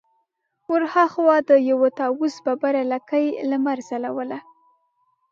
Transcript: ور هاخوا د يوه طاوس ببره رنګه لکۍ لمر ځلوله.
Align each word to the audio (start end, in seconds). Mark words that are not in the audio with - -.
ور 0.71 0.83
هاخوا 0.93 1.35
د 1.49 1.51
يوه 1.69 1.89
طاوس 1.99 2.35
ببره 2.45 2.81
رنګه 2.81 2.89
لکۍ 2.91 3.25
لمر 3.49 3.77
ځلوله. 3.89 4.39